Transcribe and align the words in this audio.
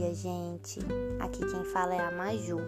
dia, 0.00 0.14
gente. 0.14 0.80
Aqui 1.20 1.40
quem 1.40 1.62
fala 1.62 1.94
é 1.94 2.00
a 2.00 2.10
Maju. 2.10 2.58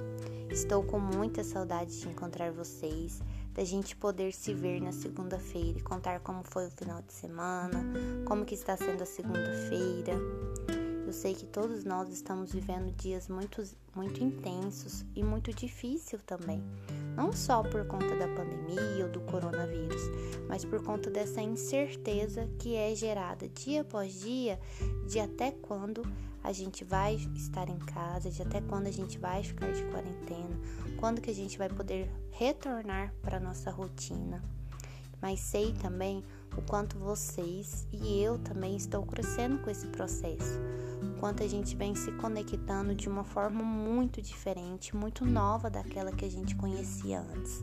Estou 0.50 0.82
com 0.82 0.98
muita 0.98 1.42
saudade 1.42 1.98
de 1.98 2.06
encontrar 2.06 2.52
vocês, 2.52 3.22
da 3.54 3.64
gente 3.64 3.96
poder 3.96 4.34
se 4.34 4.52
ver 4.52 4.82
na 4.82 4.92
segunda-feira 4.92 5.78
e 5.78 5.82
contar 5.82 6.20
como 6.20 6.42
foi 6.42 6.66
o 6.66 6.70
final 6.70 7.00
de 7.00 7.12
semana, 7.14 7.82
como 8.26 8.44
que 8.44 8.54
está 8.54 8.76
sendo 8.76 9.02
a 9.02 9.06
segunda-feira. 9.06 10.81
Eu 11.12 11.14
sei 11.14 11.34
que 11.34 11.44
todos 11.44 11.84
nós 11.84 12.08
estamos 12.08 12.54
vivendo 12.54 12.90
dias 12.96 13.28
muito, 13.28 13.62
muito 13.94 14.24
intensos 14.24 15.04
e 15.14 15.22
muito 15.22 15.52
difíceis 15.52 16.22
também. 16.22 16.64
Não 17.14 17.34
só 17.34 17.62
por 17.62 17.86
conta 17.86 18.16
da 18.16 18.26
pandemia 18.28 19.04
ou 19.04 19.12
do 19.12 19.20
coronavírus, 19.20 20.00
mas 20.48 20.64
por 20.64 20.82
conta 20.82 21.10
dessa 21.10 21.42
incerteza 21.42 22.48
que 22.58 22.76
é 22.76 22.94
gerada 22.94 23.46
dia 23.46 23.82
após 23.82 24.22
dia 24.22 24.58
de 25.06 25.20
até 25.20 25.50
quando 25.50 26.02
a 26.42 26.50
gente 26.50 26.82
vai 26.82 27.16
estar 27.36 27.68
em 27.68 27.78
casa, 27.80 28.30
de 28.30 28.40
até 28.40 28.62
quando 28.62 28.86
a 28.86 28.90
gente 28.90 29.18
vai 29.18 29.44
ficar 29.44 29.70
de 29.70 29.84
quarentena, 29.90 30.58
quando 30.98 31.20
que 31.20 31.30
a 31.30 31.34
gente 31.34 31.58
vai 31.58 31.68
poder 31.68 32.10
retornar 32.30 33.12
para 33.20 33.38
nossa 33.38 33.70
rotina. 33.70 34.42
Mas 35.20 35.40
sei 35.40 35.74
também 35.74 36.24
o 36.56 36.62
quanto 36.62 36.98
vocês 36.98 37.86
e 37.92 38.20
eu 38.20 38.38
também 38.38 38.76
estou 38.76 39.04
crescendo 39.06 39.58
com 39.58 39.70
esse 39.70 39.86
processo, 39.86 40.58
o 41.22 41.24
quanto 41.24 41.44
a 41.44 41.46
gente 41.46 41.76
vem 41.76 41.94
se 41.94 42.10
conectando 42.12 42.96
de 42.96 43.08
uma 43.08 43.22
forma 43.22 43.62
muito 43.62 44.20
diferente, 44.20 44.96
muito 44.96 45.24
nova 45.24 45.70
daquela 45.70 46.10
que 46.10 46.24
a 46.24 46.28
gente 46.28 46.56
conhecia 46.56 47.20
antes. 47.20 47.62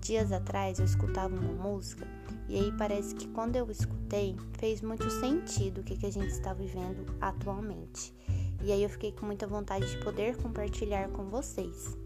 Dias 0.00 0.32
atrás 0.32 0.80
eu 0.80 0.84
escutava 0.84 1.32
uma 1.36 1.52
música 1.52 2.04
e 2.48 2.56
aí 2.56 2.72
parece 2.76 3.14
que 3.14 3.28
quando 3.28 3.54
eu 3.54 3.70
escutei 3.70 4.36
fez 4.58 4.82
muito 4.82 5.08
sentido 5.08 5.82
o 5.82 5.84
que, 5.84 5.96
que 5.96 6.06
a 6.06 6.10
gente 6.10 6.32
está 6.32 6.52
vivendo 6.52 7.06
atualmente. 7.20 8.12
E 8.60 8.72
aí 8.72 8.82
eu 8.82 8.90
fiquei 8.90 9.12
com 9.12 9.24
muita 9.24 9.46
vontade 9.46 9.88
de 9.88 10.04
poder 10.04 10.36
compartilhar 10.36 11.08
com 11.10 11.30
vocês. 11.30 11.96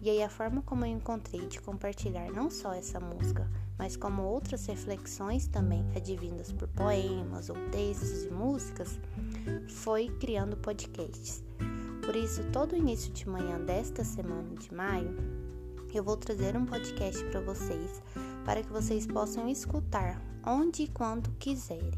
E 0.00 0.08
aí 0.08 0.22
a 0.22 0.28
forma 0.28 0.62
como 0.62 0.84
eu 0.84 0.92
encontrei 0.92 1.44
de 1.48 1.60
compartilhar 1.60 2.30
não 2.30 2.52
só 2.52 2.72
essa 2.72 3.00
música, 3.00 3.50
mas 3.76 3.96
como 3.96 4.22
outras 4.22 4.64
reflexões 4.66 5.48
também 5.48 5.84
advindas 5.96 6.52
por 6.52 6.68
poemas 6.68 7.50
ou 7.50 7.56
textos 7.70 8.22
e 8.22 8.30
músicas, 8.30 8.98
foi 9.68 10.08
criando 10.20 10.56
podcasts. 10.56 11.42
Por 12.04 12.16
isso, 12.16 12.42
todo 12.52 12.76
início 12.76 13.12
de 13.12 13.28
manhã 13.28 13.60
desta 13.60 14.02
semana 14.02 14.54
de 14.54 14.72
maio, 14.72 15.14
eu 15.92 16.02
vou 16.02 16.16
trazer 16.16 16.56
um 16.56 16.64
podcast 16.64 17.22
para 17.24 17.40
vocês, 17.40 18.02
para 18.44 18.62
que 18.62 18.72
vocês 18.72 19.06
possam 19.06 19.48
escutar 19.48 20.22
onde 20.46 20.84
e 20.84 20.88
quando 20.88 21.30
quiserem, 21.38 21.92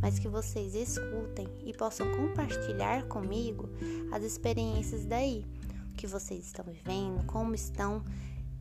mas 0.00 0.18
que 0.18 0.28
vocês 0.28 0.74
escutem 0.74 1.48
e 1.64 1.72
possam 1.72 2.10
compartilhar 2.14 3.04
comigo 3.04 3.68
as 4.12 4.22
experiências 4.22 5.06
daí, 5.06 5.46
o 5.92 5.94
que 5.94 6.06
vocês 6.06 6.46
estão 6.46 6.64
vivendo, 6.64 7.24
como 7.26 7.54
estão 7.54 8.02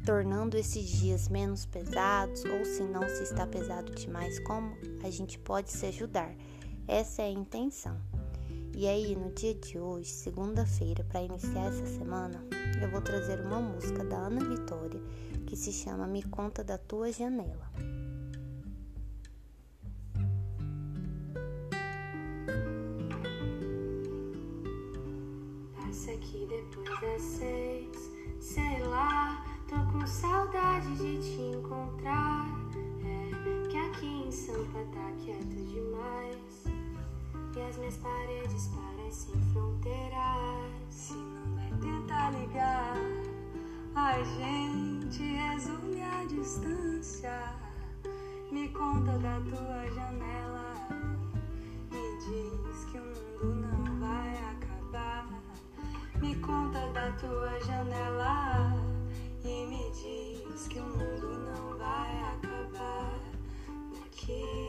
tornando 0.05 0.57
esses 0.57 0.87
dias 0.87 1.29
menos 1.29 1.65
pesados, 1.65 2.43
ou 2.45 2.65
se 2.65 2.83
não 2.83 3.07
se 3.07 3.23
está 3.23 3.47
pesado 3.47 3.93
demais, 3.93 4.39
como 4.39 4.75
a 5.03 5.09
gente 5.09 5.39
pode 5.39 5.71
se 5.71 5.85
ajudar. 5.85 6.33
Essa 6.87 7.21
é 7.21 7.25
a 7.25 7.31
intenção. 7.31 7.97
E 8.75 8.87
aí, 8.87 9.15
no 9.15 9.31
dia 9.31 9.53
de 9.53 9.77
hoje, 9.77 10.09
segunda-feira, 10.09 11.03
para 11.03 11.21
iniciar 11.21 11.67
essa 11.67 11.85
semana, 11.85 12.43
eu 12.81 12.89
vou 12.89 13.01
trazer 13.01 13.39
uma 13.39 13.61
música 13.61 14.03
da 14.03 14.17
Ana 14.17 14.43
Vitória 14.43 14.99
que 15.45 15.55
se 15.55 15.71
chama 15.71 16.07
Me 16.07 16.23
Conta 16.23 16.63
da 16.63 16.75
Tua 16.75 17.11
Janela. 17.11 17.71
Passa 25.75 26.11
aqui 26.11 26.47
depois 26.49 26.99
das 26.99 27.21
seis, 27.21 28.11
sei 28.39 28.83
lá, 28.87 29.42
as 37.73 37.79
minhas 37.79 37.97
paredes 37.97 38.67
parecem 38.67 39.41
fronteiras. 39.51 40.85
Se 40.91 41.13
não 41.13 41.55
vai 41.55 41.71
tentar 41.79 42.29
ligar, 42.29 42.95
a 43.95 44.23
gente 44.23 45.23
resume 45.23 46.03
a 46.03 46.23
distância. 46.25 47.55
Me 48.51 48.69
conta 48.69 49.17
da 49.17 49.39
tua 49.39 49.89
janela, 49.91 50.75
me 51.89 52.17
diz 52.19 52.85
que 52.91 52.99
o 52.99 53.05
mundo 53.41 53.55
não 53.55 53.99
vai 53.99 54.37
acabar. 54.51 55.27
Me 56.21 56.35
conta 56.35 56.87
da 56.91 57.11
tua 57.13 57.59
janela 57.61 58.71
e 59.43 59.65
me 59.65 59.91
diz 59.93 60.67
que 60.67 60.77
o 60.77 60.83
mundo 60.83 61.39
não 61.39 61.75
vai 61.79 62.21
acabar 62.21 63.19
daqui. 63.95 64.62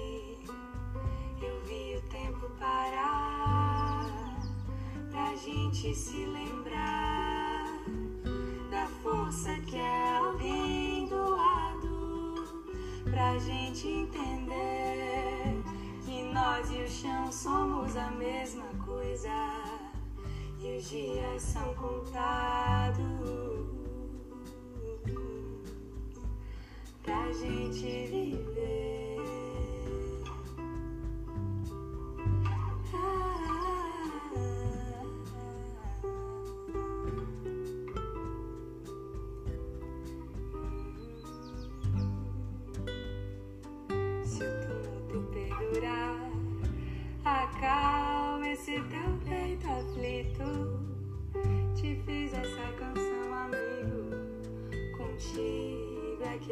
Gente 5.85 5.95
se 5.99 6.25
lembrar 6.25 7.67
da 8.71 8.87
força 9.03 9.55
que 9.67 9.77
é 9.77 10.17
alguém 10.17 11.07
do 11.09 11.31
lado, 11.31 12.65
pra 13.05 13.37
gente 13.39 13.89
entender 13.89 15.63
que 16.07 16.23
nós 16.33 16.71
e 16.71 16.79
o 16.79 16.89
chão 16.89 17.31
somos 17.31 17.95
a 17.99 18.11
mesma 18.13 18.65
coisa 18.83 19.29
e 20.59 20.79
os 20.79 20.89
dias 20.89 21.43
são 21.43 21.75
contados 21.75 23.05
pra 27.03 27.31
gente 27.31 28.07
viver. 28.07 28.44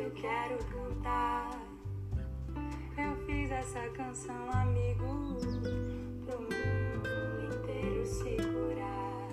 Eu 0.02 0.10
quero 0.10 0.58
cantar. 0.64 1.50
Eu 2.98 3.16
fiz 3.24 3.50
essa 3.52 3.88
canção, 3.90 4.50
amigo, 4.52 5.36
pro 6.26 6.40
mundo 6.40 7.54
inteiro 7.54 8.04
se 8.04 8.36
curar. 8.36 9.28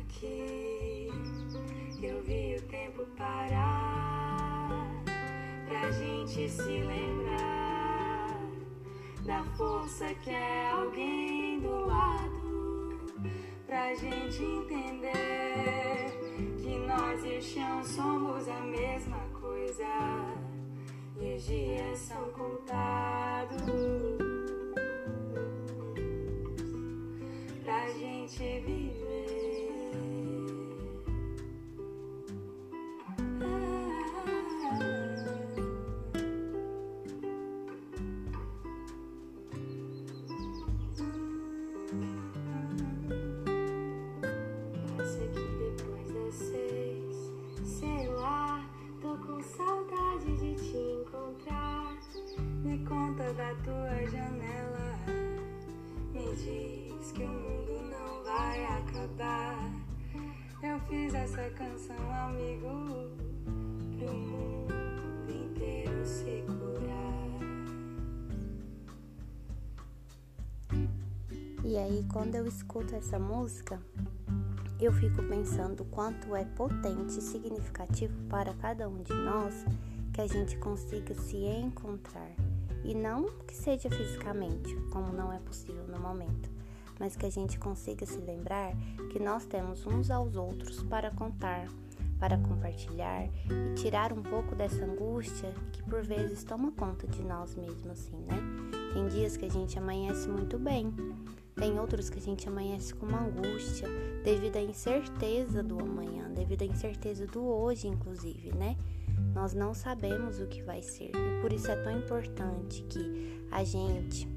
Aqui 0.00 1.08
eu 2.02 2.20
vi 2.22 2.56
o 2.56 2.62
tempo 2.62 3.06
parar 3.16 4.68
pra 5.68 5.90
gente 5.92 6.48
se 6.48 6.80
lembrar 6.80 8.40
da 9.24 9.44
força 9.56 10.06
que 10.14 10.30
é 10.30 10.70
alguém 10.70 11.60
do 11.60 11.86
lado, 11.86 13.12
pra 13.66 13.94
gente 13.94 14.42
entender 14.42 15.78
que 16.56 16.78
nós 16.78 17.24
e 17.24 17.38
o 17.38 17.42
chão 17.42 17.84
somos 17.84 18.48
a 18.48 18.60
mesma 18.60 19.27
são 21.98 22.30
contados 22.30 23.07
canção, 61.50 61.96
amigo, 62.10 62.68
pro 63.96 64.12
mundo 64.14 64.74
inteiro 65.28 66.04
se 66.04 66.44
curar. 66.46 67.28
E 71.64 71.76
aí, 71.76 72.04
quando 72.12 72.34
eu 72.34 72.46
escuto 72.46 72.94
essa 72.94 73.18
música, 73.18 73.80
eu 74.80 74.92
fico 74.92 75.22
pensando 75.24 75.84
quanto 75.86 76.34
é 76.36 76.44
potente 76.44 77.18
e 77.18 77.22
significativo 77.22 78.14
para 78.28 78.54
cada 78.54 78.88
um 78.88 79.02
de 79.02 79.12
nós 79.12 79.64
que 80.12 80.20
a 80.20 80.26
gente 80.26 80.56
consiga 80.58 81.14
se 81.14 81.36
encontrar. 81.36 82.30
E 82.84 82.94
não 82.94 83.24
que 83.46 83.54
seja 83.54 83.90
fisicamente, 83.90 84.74
como 84.92 85.12
não 85.12 85.32
é 85.32 85.38
possível 85.40 85.86
no 85.88 85.98
momento, 85.98 86.57
mas 86.98 87.16
que 87.16 87.26
a 87.26 87.30
gente 87.30 87.58
consiga 87.58 88.04
se 88.04 88.18
lembrar 88.18 88.72
que 89.10 89.18
nós 89.18 89.44
temos 89.44 89.86
uns 89.86 90.10
aos 90.10 90.36
outros 90.36 90.82
para 90.84 91.10
contar, 91.10 91.66
para 92.18 92.36
compartilhar 92.38 93.26
e 93.26 93.74
tirar 93.74 94.12
um 94.12 94.22
pouco 94.22 94.54
dessa 94.54 94.84
angústia 94.84 95.52
que 95.72 95.82
por 95.84 96.02
vezes 96.02 96.42
toma 96.42 96.72
conta 96.72 97.06
de 97.06 97.22
nós 97.22 97.54
mesmos, 97.54 97.86
assim, 97.86 98.16
né? 98.26 98.38
Tem 98.92 99.06
dias 99.08 99.36
que 99.36 99.44
a 99.44 99.50
gente 99.50 99.78
amanhece 99.78 100.28
muito 100.28 100.58
bem, 100.58 100.92
tem 101.54 101.78
outros 101.78 102.08
que 102.08 102.18
a 102.18 102.22
gente 102.22 102.48
amanhece 102.48 102.94
com 102.94 103.06
uma 103.06 103.24
angústia 103.24 103.88
devido 104.24 104.56
à 104.56 104.62
incerteza 104.62 105.62
do 105.62 105.78
amanhã, 105.78 106.30
devido 106.30 106.62
à 106.62 106.64
incerteza 106.64 107.26
do 107.26 107.44
hoje, 107.44 107.88
inclusive, 107.88 108.52
né? 108.54 108.76
Nós 109.34 109.54
não 109.54 109.74
sabemos 109.74 110.40
o 110.40 110.46
que 110.46 110.62
vai 110.62 110.82
ser 110.82 111.10
e 111.10 111.40
por 111.40 111.52
isso 111.52 111.70
é 111.70 111.76
tão 111.76 111.98
importante 111.98 112.82
que 112.84 113.44
a 113.50 113.64
gente, 113.64 114.28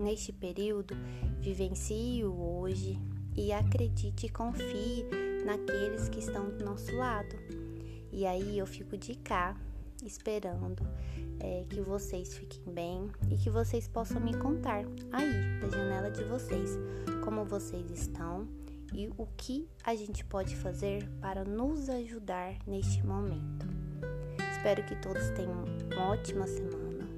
neste 0.00 0.32
período, 0.32 0.96
vivencie 1.38 2.24
o 2.24 2.60
hoje 2.60 2.98
e 3.36 3.52
acredite 3.52 4.26
e 4.26 4.30
confie 4.30 5.04
naqueles 5.44 6.08
que 6.08 6.18
estão 6.18 6.50
do 6.50 6.64
nosso 6.64 6.94
lado. 6.96 7.36
E 8.10 8.26
aí 8.26 8.58
eu 8.58 8.66
fico 8.66 8.96
de 8.96 9.14
cá 9.14 9.56
esperando 10.04 10.82
é, 11.38 11.64
que 11.68 11.80
vocês 11.80 12.34
fiquem 12.34 12.72
bem 12.72 13.10
e 13.30 13.36
que 13.36 13.50
vocês 13.50 13.86
possam 13.86 14.20
me 14.20 14.36
contar 14.36 14.84
aí, 15.12 15.60
da 15.60 15.68
janela 15.68 16.10
de 16.10 16.24
vocês, 16.24 16.78
como 17.22 17.44
vocês 17.44 17.90
estão 17.90 18.48
e 18.92 19.08
o 19.16 19.26
que 19.36 19.68
a 19.84 19.94
gente 19.94 20.24
pode 20.24 20.56
fazer 20.56 21.08
para 21.20 21.44
nos 21.44 21.88
ajudar 21.88 22.56
neste 22.66 23.06
momento. 23.06 23.66
Espero 24.50 24.84
que 24.84 24.96
todos 24.96 25.30
tenham 25.30 25.64
uma 25.92 26.10
ótima 26.10 26.46
semana, 26.46 27.08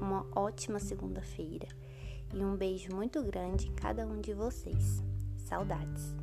uma 0.00 0.26
ótima 0.34 0.78
segunda-feira 0.78 1.68
e 2.32 2.44
um 2.44 2.56
beijo 2.56 2.94
muito 2.94 3.22
grande 3.22 3.68
em 3.68 3.74
cada 3.74 4.06
um 4.06 4.20
de 4.20 4.32
vocês. 4.32 5.02
Saudades! 5.38 6.19